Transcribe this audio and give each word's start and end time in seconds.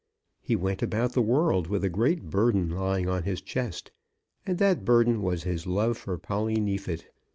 He 0.41 0.55
went 0.55 0.81
about 0.81 1.13
the 1.13 1.21
world 1.21 1.67
with 1.67 1.83
a 1.83 1.87
great 1.89 2.31
burden 2.31 2.71
lying 2.71 3.07
on 3.07 3.21
his 3.21 3.39
chest, 3.39 3.91
and 4.47 4.57
that 4.57 4.83
burden 4.83 5.21
was 5.21 5.43
his 5.43 5.67
love 5.67 5.95
for 5.95 6.17
Polly 6.17 6.55
Neefit. 6.55 7.05